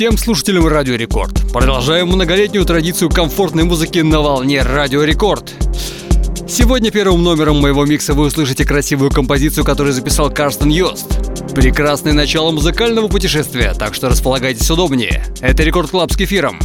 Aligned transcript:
Всем 0.00 0.16
слушателям 0.16 0.66
Радио 0.66 0.94
Рекорд. 0.94 1.52
Продолжаем 1.52 2.08
многолетнюю 2.08 2.64
традицию 2.64 3.10
комфортной 3.10 3.64
музыки 3.64 3.98
на 3.98 4.22
волне 4.22 4.62
Радио 4.62 5.04
Рекорд. 5.04 5.52
Сегодня 6.48 6.90
первым 6.90 7.22
номером 7.22 7.60
моего 7.60 7.84
микса 7.84 8.14
вы 8.14 8.24
услышите 8.24 8.64
красивую 8.64 9.10
композицию, 9.10 9.62
которую 9.62 9.92
записал 9.92 10.30
Карстен 10.30 10.70
Йост. 10.70 11.54
Прекрасное 11.54 12.14
начало 12.14 12.50
музыкального 12.50 13.08
путешествия, 13.08 13.74
так 13.74 13.94
что 13.94 14.08
располагайтесь 14.08 14.70
удобнее. 14.70 15.22
Это 15.42 15.64
Record 15.64 15.90
Club 15.90 16.10
с 16.10 16.16
кефиром. 16.16 16.58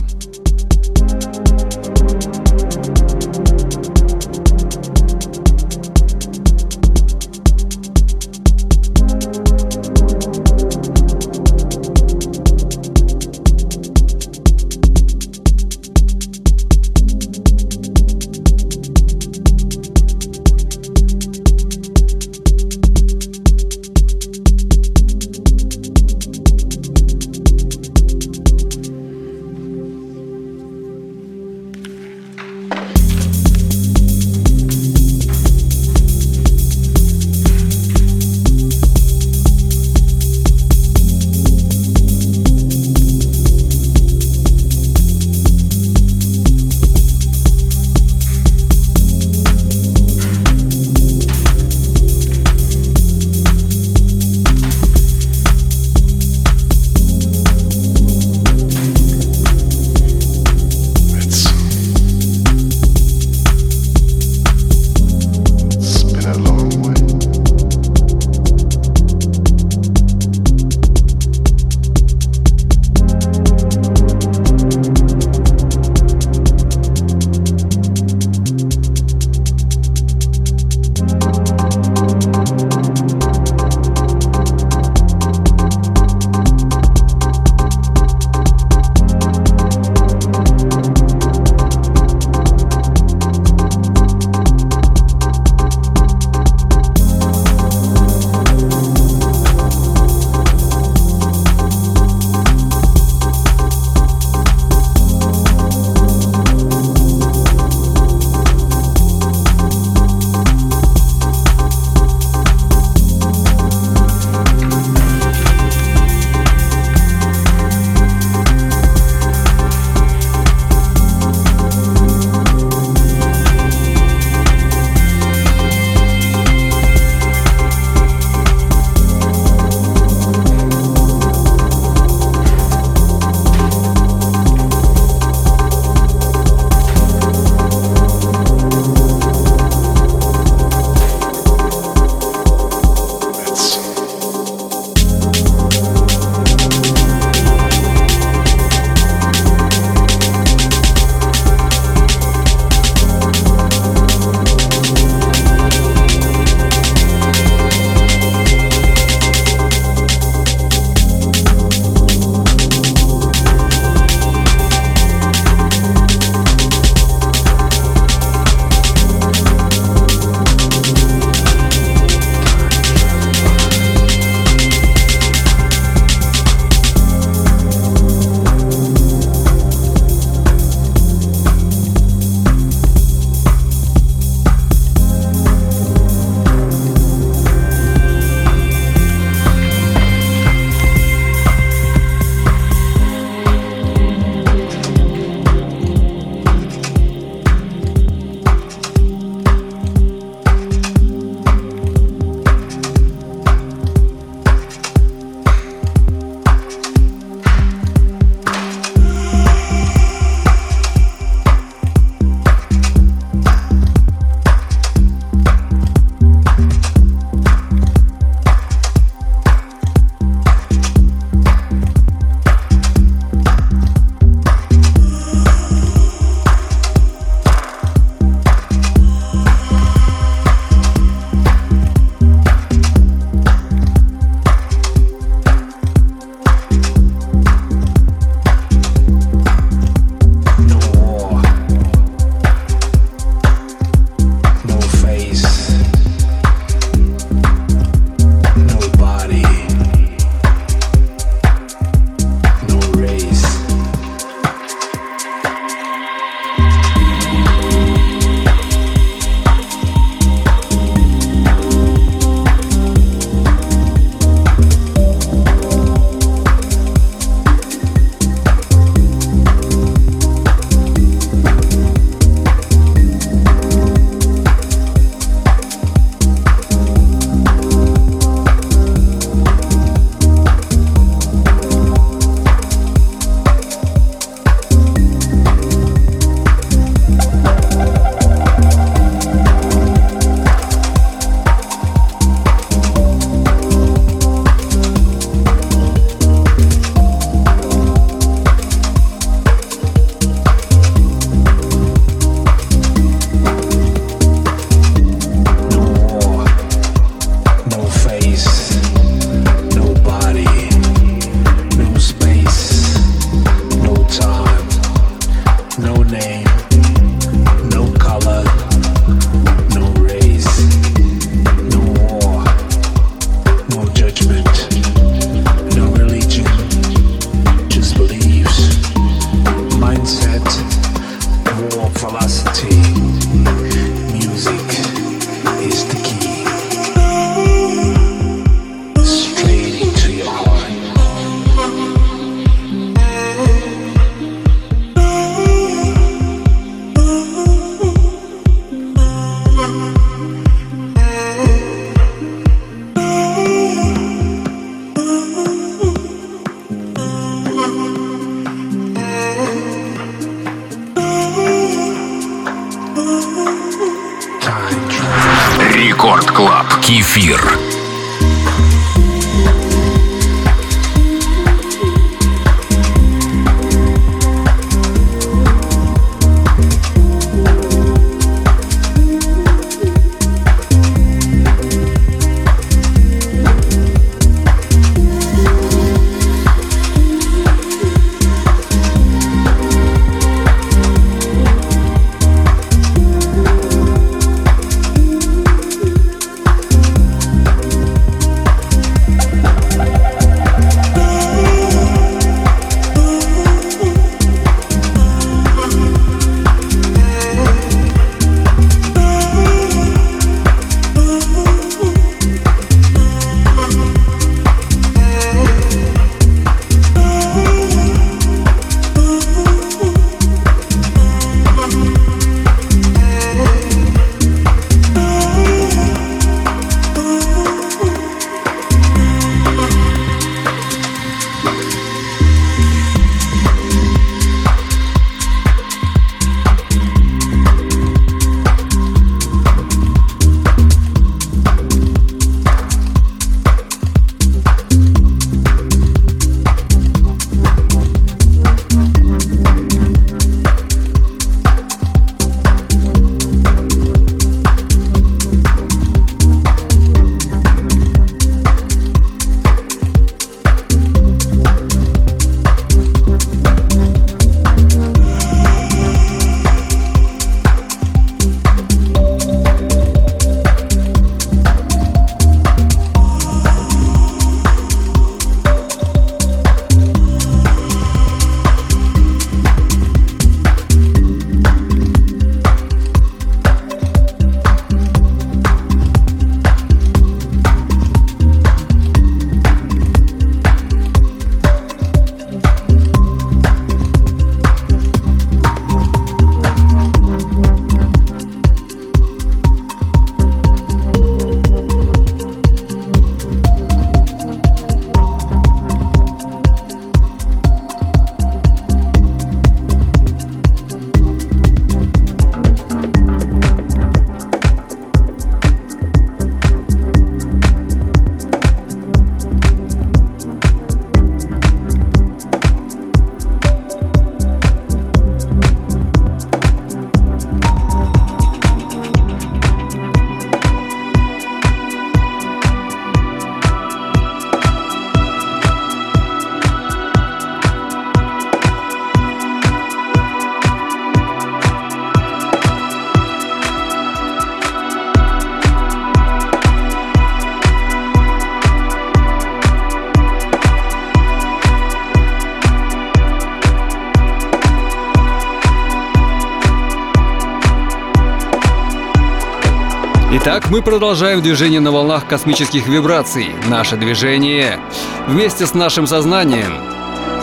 Мы 560.55 560.61
продолжаем 560.61 561.21
движение 561.21 561.59
на 561.59 561.69
волнах 561.69 562.07
космических 562.07 562.65
вибраций. 562.65 563.35
Наше 563.49 563.75
движение 563.75 564.57
вместе 565.05 565.45
с 565.45 565.53
нашим 565.53 565.85
сознанием. 565.85 566.53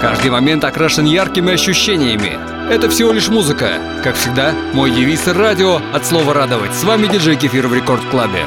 Каждый 0.03 0.31
момент 0.31 0.65
окрашен 0.65 1.07
яркими 1.07 1.55
ощущениями. 1.55 2.39
Это 2.71 2.91
всего 2.91 3.11
лишь 3.11 3.31
музыка. 3.31 4.01
Как 4.05 4.17
всегда, 4.17 4.53
мой 4.75 4.91
девиз 4.91 5.27
радио 5.29 5.81
от 5.95 6.05
слова 6.05 6.35
радовать. 6.35 6.75
С 6.75 6.85
вами 6.85 7.07
диджей 7.07 7.37
Кефир 7.37 7.69
в 7.69 7.75
Рекорд 7.75 8.05
Клабе. 8.11 8.45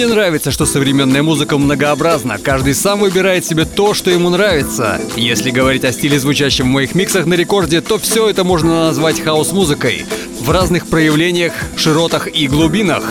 Мне 0.00 0.08
нравится, 0.08 0.50
что 0.50 0.64
современная 0.64 1.22
музыка 1.22 1.58
многообразна. 1.58 2.38
Каждый 2.38 2.72
сам 2.72 3.00
выбирает 3.00 3.44
себе 3.44 3.66
то, 3.66 3.92
что 3.92 4.10
ему 4.10 4.30
нравится. 4.30 4.98
Если 5.14 5.50
говорить 5.50 5.84
о 5.84 5.92
стиле, 5.92 6.18
звучащем 6.18 6.68
в 6.68 6.72
моих 6.72 6.94
миксах 6.94 7.26
на 7.26 7.34
рекорде, 7.34 7.82
то 7.82 7.98
все 7.98 8.26
это 8.30 8.42
можно 8.42 8.86
назвать 8.86 9.20
house-музыкой. 9.20 10.06
В 10.40 10.50
разных 10.50 10.86
проявлениях, 10.86 11.52
широтах 11.76 12.34
и 12.34 12.48
глубинах. 12.48 13.04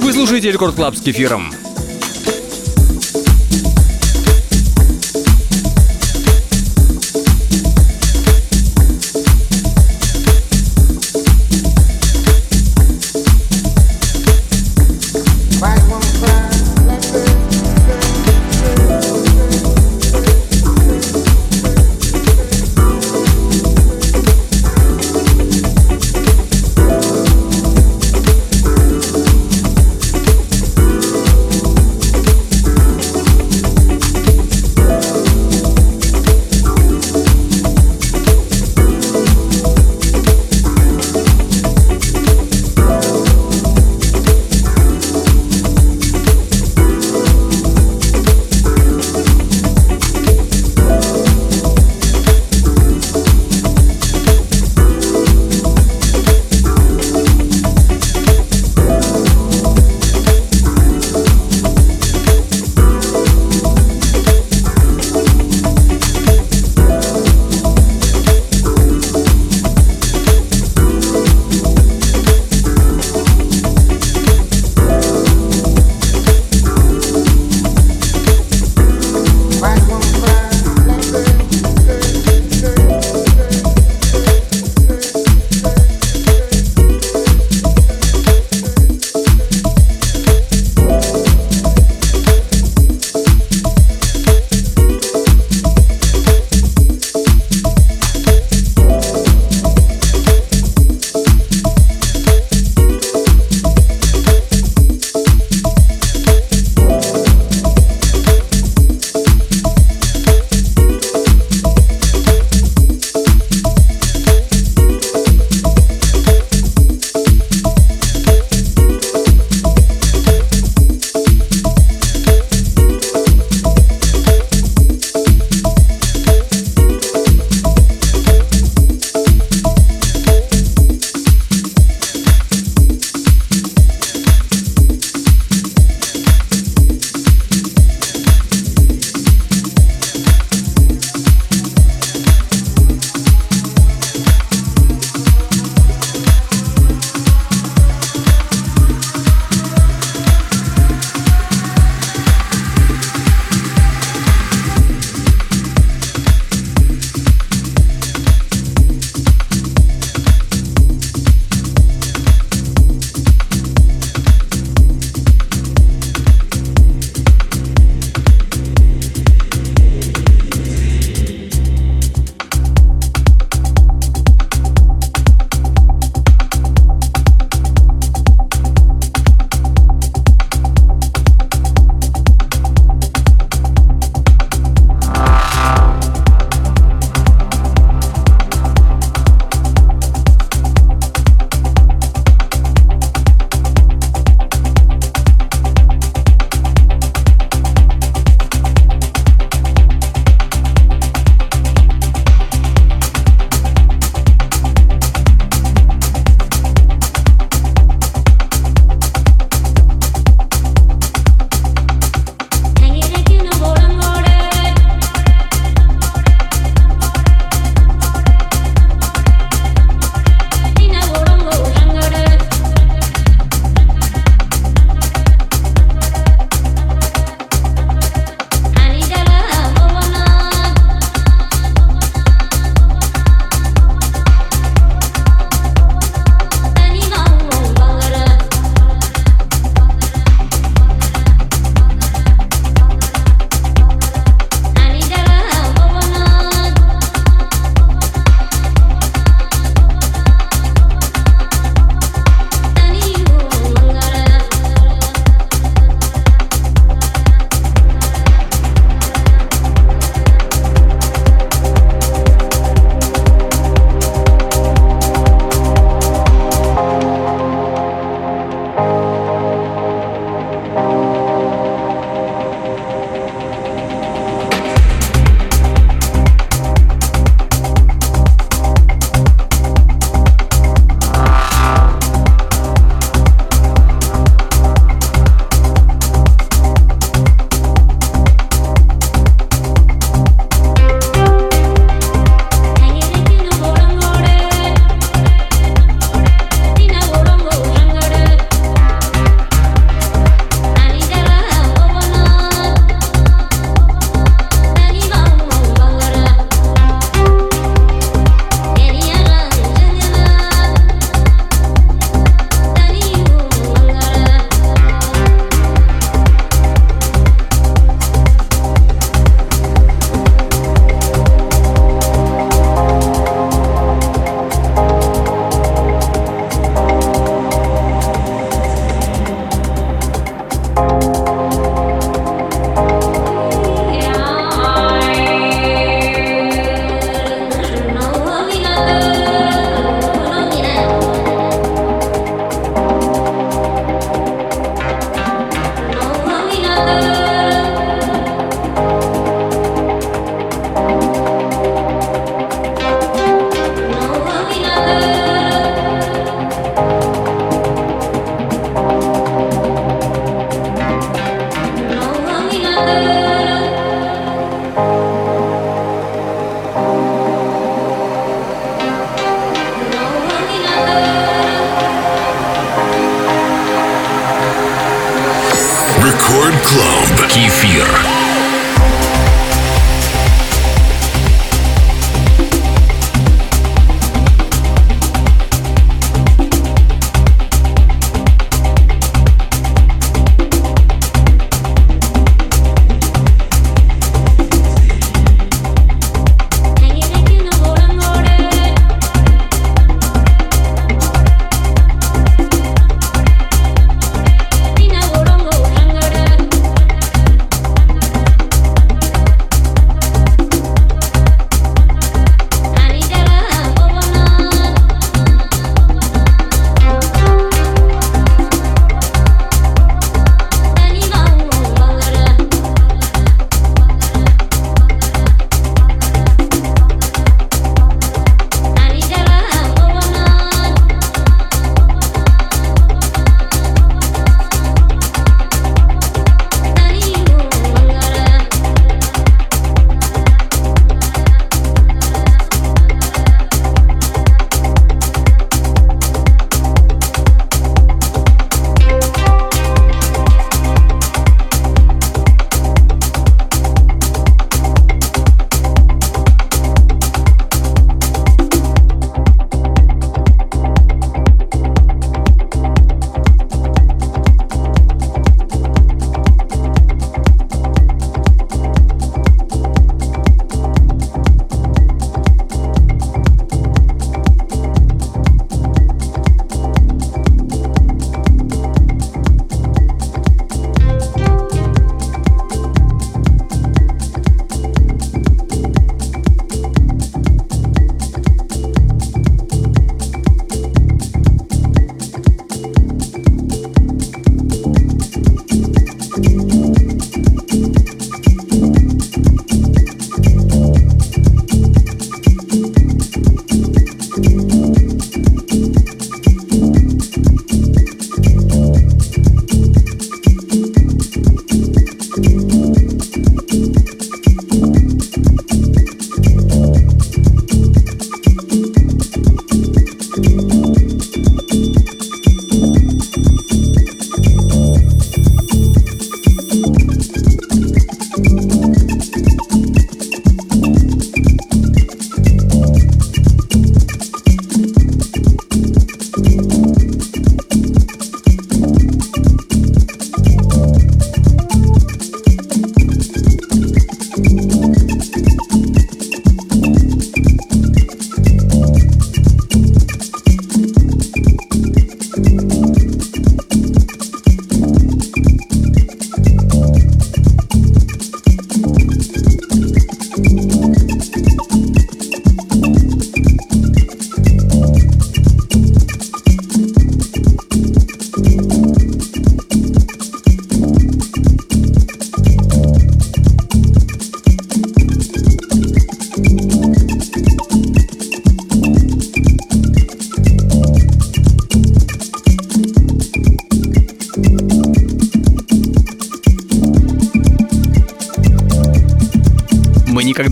Вы 0.00 0.14
слушаете 0.14 0.50
Record 0.50 0.76
Club 0.76 0.96
с 0.96 1.02
кефиром. 1.02 1.52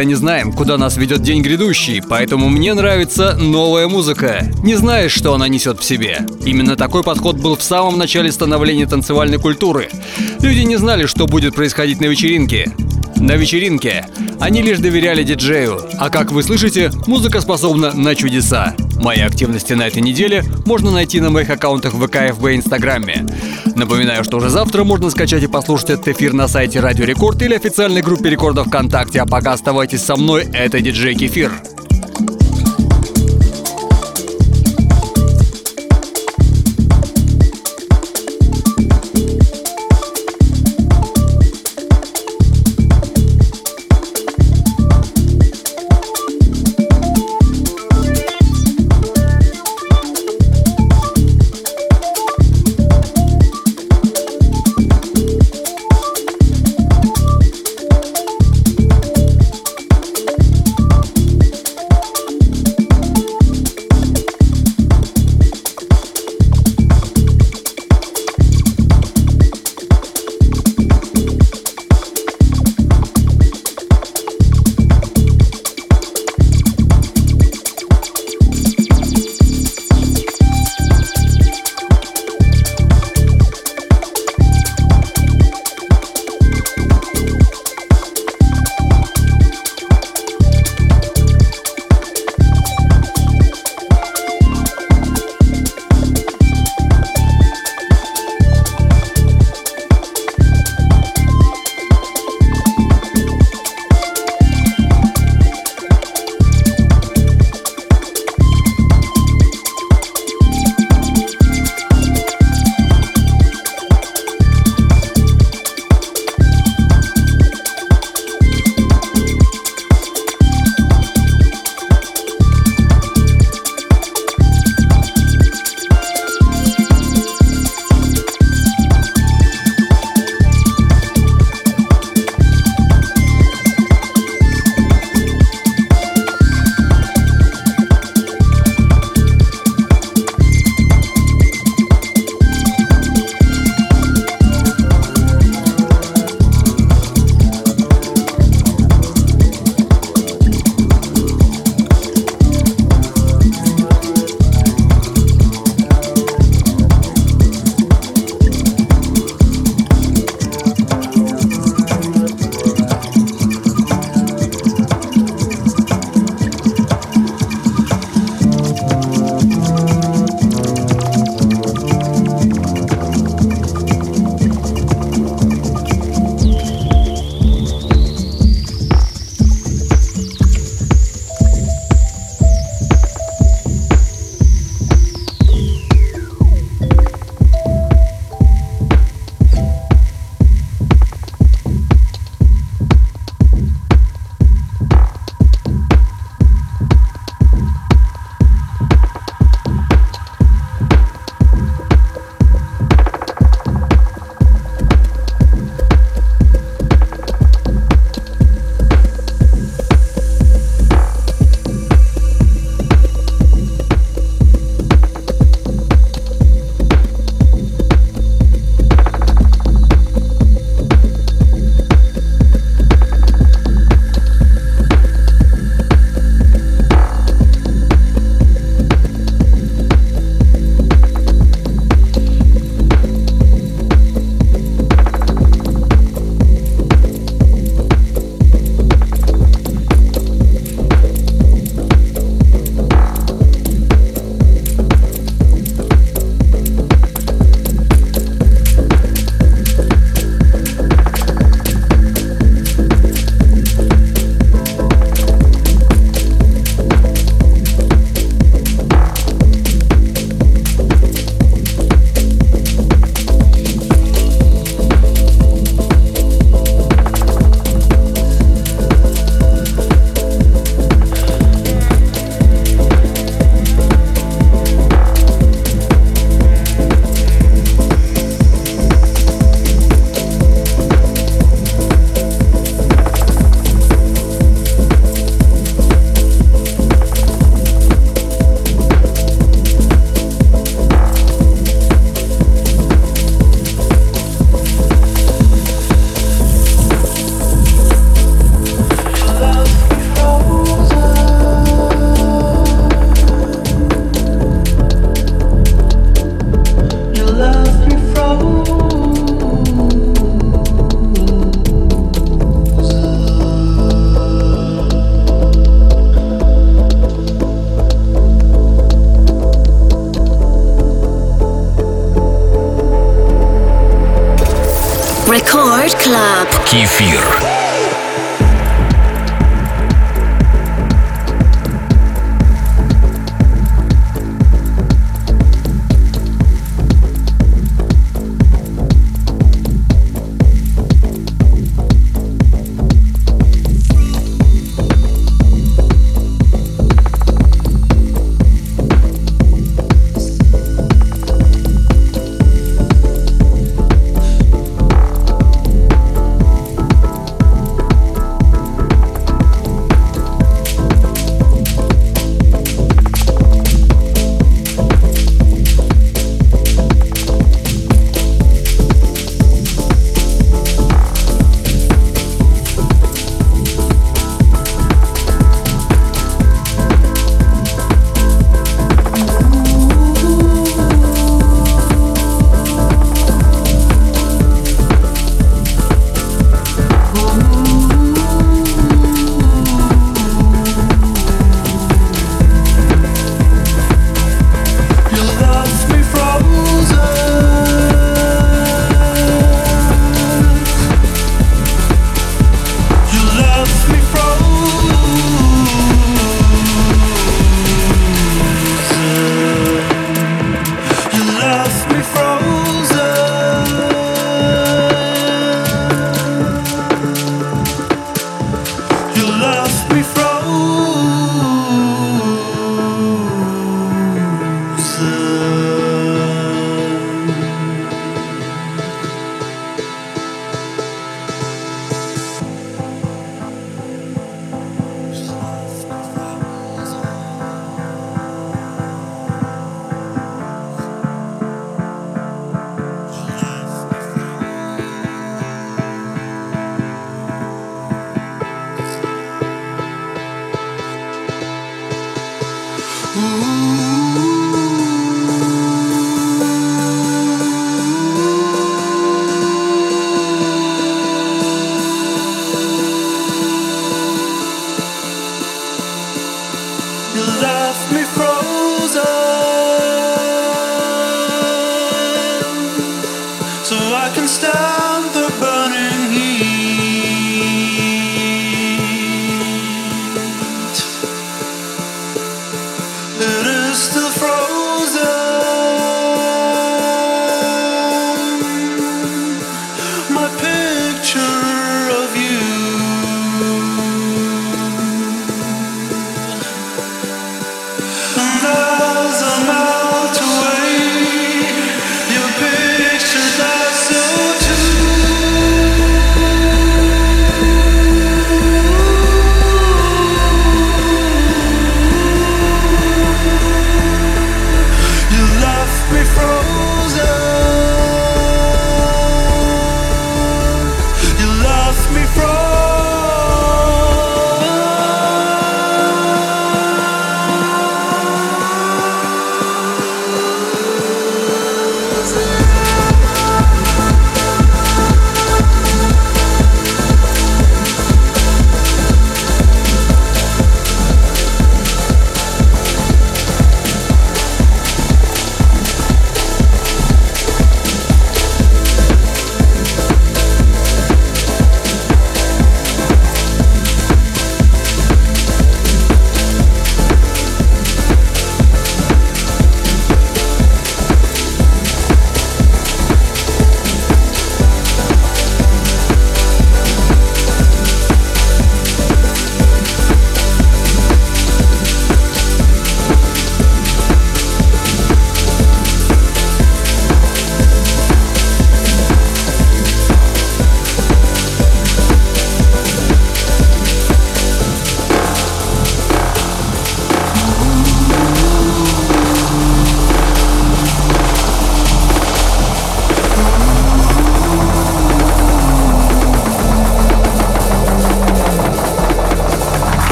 Никогда 0.00 0.04
не 0.04 0.14
знаем, 0.14 0.52
куда 0.52 0.78
нас 0.78 0.96
ведет 0.96 1.22
день 1.22 1.42
грядущий, 1.42 2.00
поэтому 2.00 2.48
мне 2.48 2.72
нравится 2.74 3.36
новая 3.38 3.86
музыка. 3.86 4.46
Не 4.62 4.74
знаешь, 4.76 5.12
что 5.12 5.34
она 5.34 5.48
несет 5.48 5.80
в 5.80 5.84
себе. 5.84 6.20
Именно 6.44 6.76
такой 6.76 7.02
подход 7.02 7.36
был 7.36 7.56
в 7.56 7.62
самом 7.62 7.98
начале 7.98 8.32
становления 8.32 8.86
танцевальной 8.86 9.38
культуры. 9.38 9.90
Люди 10.40 10.60
не 10.60 10.76
знали, 10.76 11.06
что 11.06 11.26
будет 11.26 11.54
происходить 11.54 12.00
на 12.00 12.06
вечеринке. 12.06 12.72
На 13.16 13.32
вечеринке 13.32 14.06
они 14.40 14.62
лишь 14.62 14.78
доверяли 14.78 15.22
диджею, 15.22 15.82
а 15.98 16.08
как 16.08 16.32
вы 16.32 16.42
слышите, 16.42 16.90
музыка 17.06 17.42
способна 17.42 17.92
на 17.92 18.14
чудеса. 18.14 18.74
Мои 19.02 19.20
активности 19.20 19.74
на 19.74 19.86
этой 19.86 20.00
неделе 20.00 20.44
можно 20.64 20.90
найти 20.90 21.20
на 21.20 21.28
моих 21.28 21.50
аккаунтах 21.50 21.92
в 21.92 22.06
ВК, 22.06 22.16
и 22.16 22.56
Инстаграме. 22.56 23.26
Напоминаю, 23.76 24.24
что 24.24 24.38
уже 24.38 24.48
завтра 24.48 24.84
можно 24.84 25.10
скачать 25.10 25.42
и 25.42 25.46
послушать 25.46 25.90
этот 25.90 26.08
эфир 26.08 26.32
на 26.32 26.48
сайте 26.48 26.80
Радио 26.80 27.04
Рекорд 27.04 27.40
или 27.42 27.54
официальной 27.54 28.02
группе 28.02 28.30
Рекорда 28.30 28.64
ВКонтакте. 28.64 29.20
А 29.20 29.26
пока 29.26 29.52
оставайтесь 29.52 30.02
со 30.02 30.16
мной, 30.16 30.46
это 30.52 30.80
диджей 30.80 31.14
Кефир. 31.14 31.52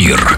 Клаб. 0.00 0.29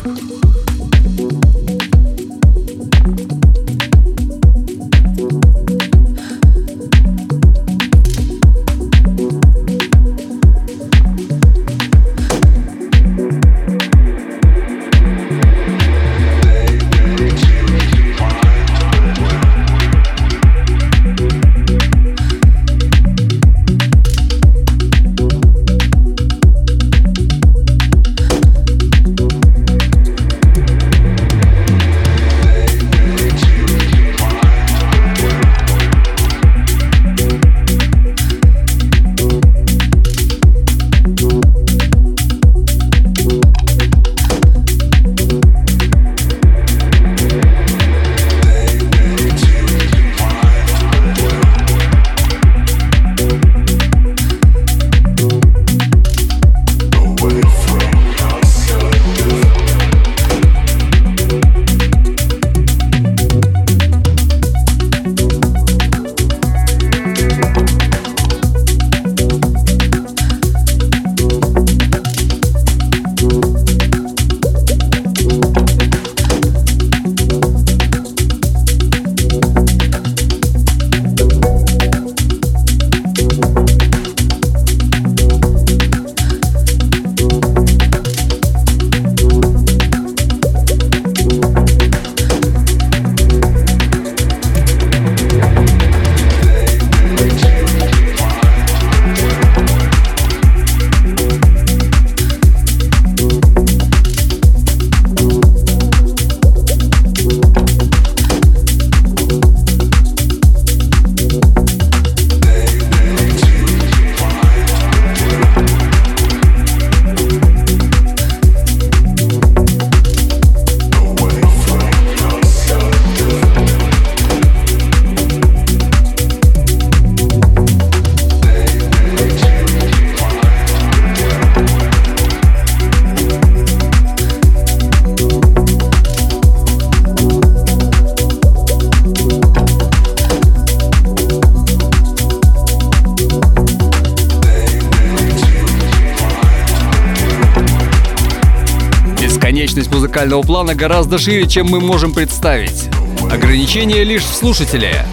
Музыкального 150.32 150.42
плана 150.42 150.74
гораздо 150.74 151.18
шире, 151.18 151.46
чем 151.46 151.66
мы 151.66 151.80
можем 151.80 152.12
представить. 152.12 152.88
Ограничение 153.30 154.02
лишь 154.04 154.22
в 154.22 154.34
слушателе. 154.34 155.04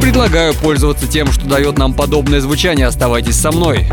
Предлагаю 0.00 0.54
пользоваться 0.54 1.06
тем, 1.06 1.30
что 1.30 1.46
дает 1.46 1.78
нам 1.78 1.94
подобное 1.94 2.40
звучание. 2.40 2.86
Оставайтесь 2.86 3.36
со 3.36 3.52
мной. 3.52 3.86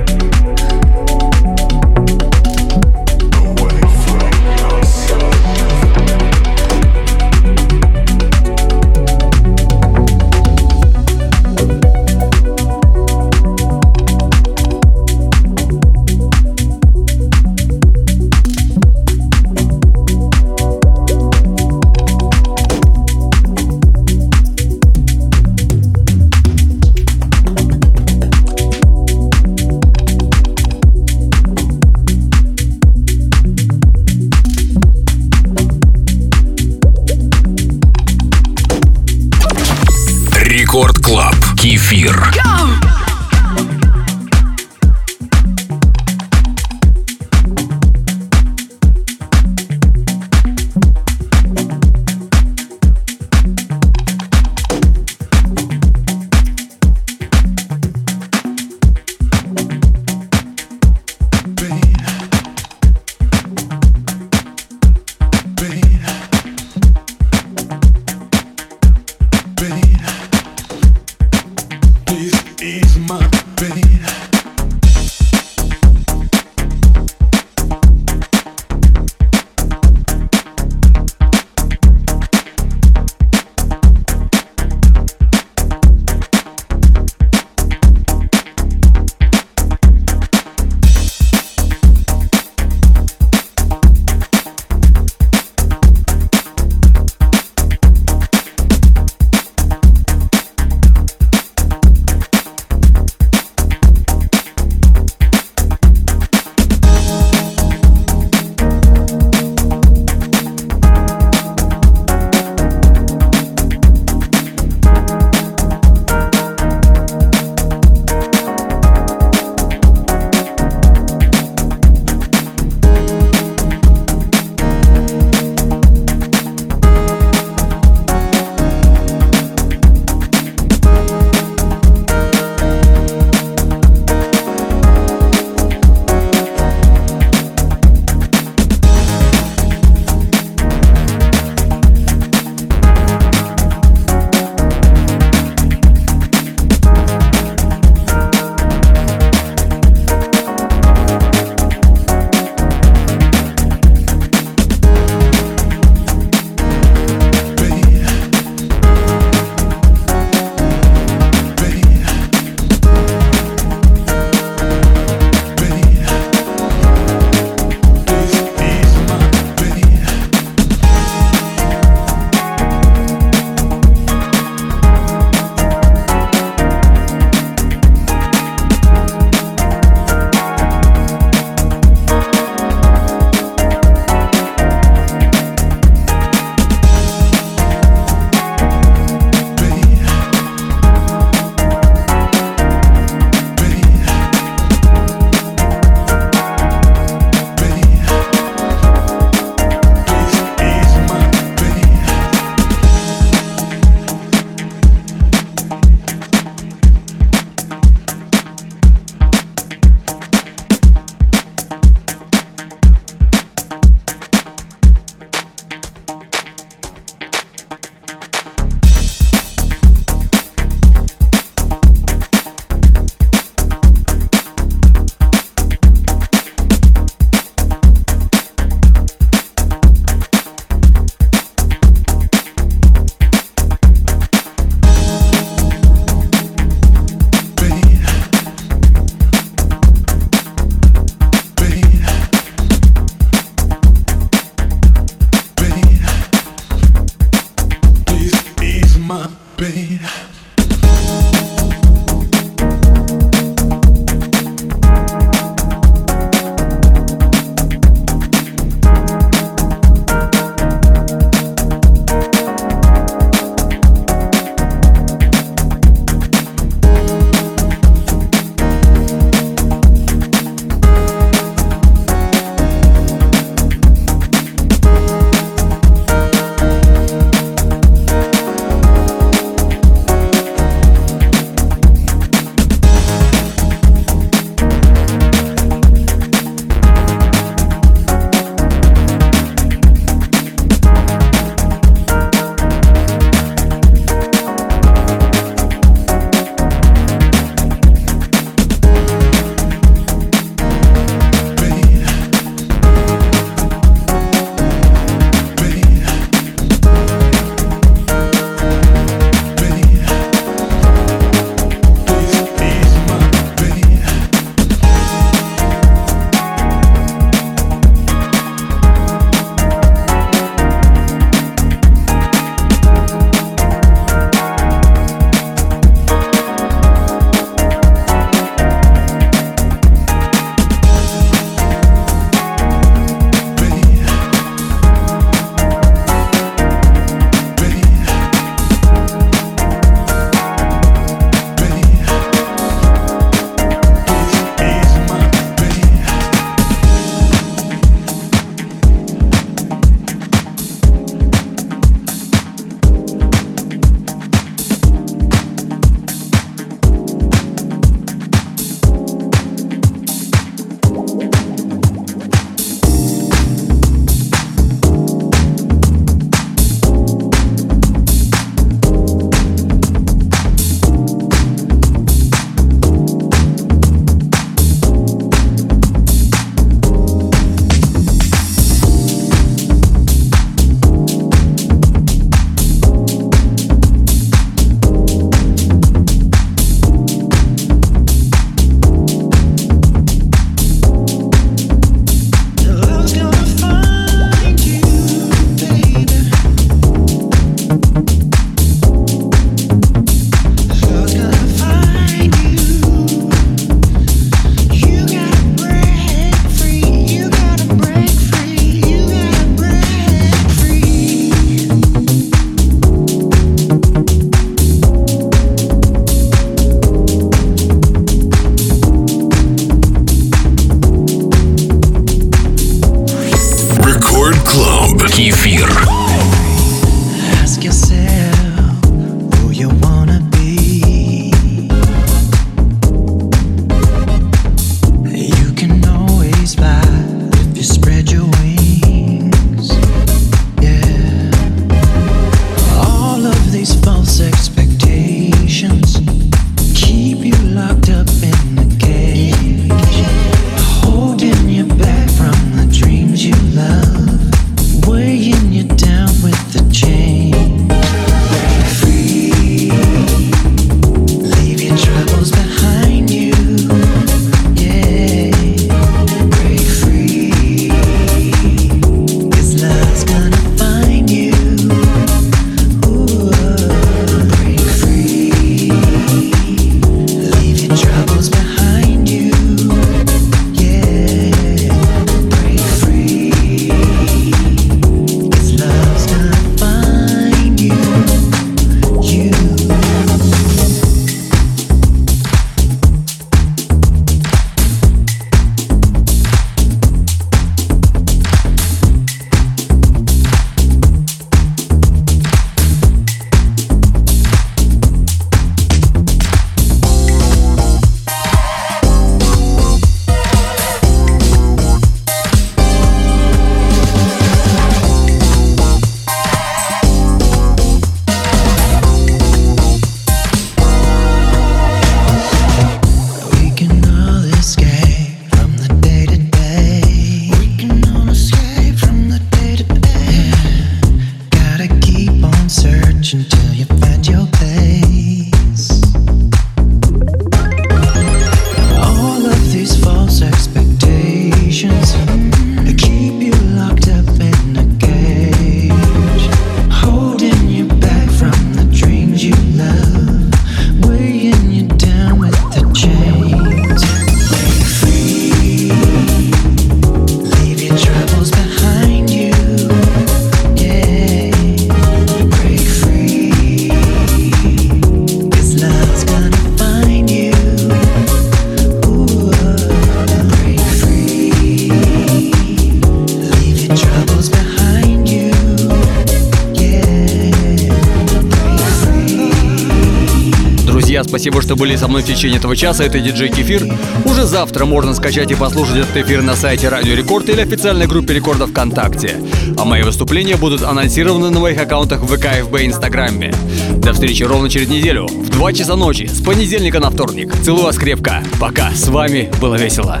что 581.42 581.56
были 581.56 581.76
со 581.76 581.88
мной 581.88 582.02
в 582.02 582.06
течение 582.06 582.38
этого 582.38 582.56
часа, 582.56 582.84
это 582.84 583.00
диджей 583.00 583.28
Кефир. 583.28 583.66
Уже 584.04 584.24
завтра 584.24 584.64
можно 584.64 584.94
скачать 584.94 585.30
и 585.30 585.34
послушать 585.34 585.76
этот 585.76 585.96
эфир 585.96 586.22
на 586.22 586.36
сайте 586.36 586.68
Радио 586.68 586.94
Рекорд 586.94 587.28
или 587.28 587.40
официальной 587.40 587.86
группе 587.86 588.14
Рекордов 588.14 588.50
ВКонтакте. 588.50 589.16
А 589.58 589.64
мои 589.64 589.82
выступления 589.82 590.36
будут 590.36 590.62
анонсированы 590.62 591.30
на 591.30 591.40
моих 591.40 591.60
аккаунтах 591.60 592.00
в 592.00 592.16
ВК, 592.16 592.26
ФБ 592.44 592.60
и 592.60 592.66
Инстаграме. 592.66 593.34
До 593.76 593.92
встречи 593.92 594.22
ровно 594.22 594.48
через 594.48 594.68
неделю, 594.68 595.06
в 595.06 595.30
2 595.30 595.52
часа 595.52 595.76
ночи, 595.76 596.06
с 596.06 596.22
понедельника 596.22 596.78
на 596.78 596.90
вторник. 596.90 597.34
Целую 597.44 597.64
вас 597.64 597.76
крепко. 597.76 598.22
Пока. 598.40 598.70
С 598.70 598.88
вами 598.88 599.30
было 599.40 599.56
весело. 599.56 600.00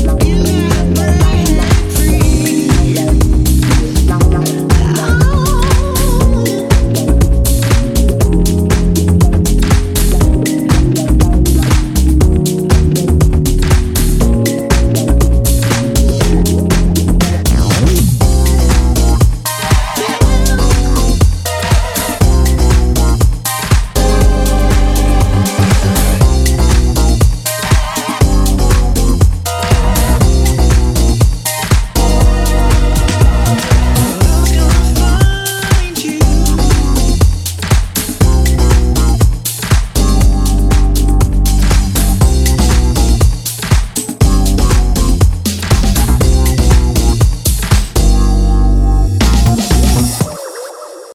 Yeah. 0.00 0.59